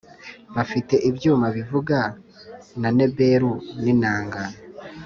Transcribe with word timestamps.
bafite 0.55 0.95
ibyuma 1.09 1.47
bivuga 1.57 1.97
na 2.81 2.89
neberu 2.97 3.51
n’inanga, 3.83 4.43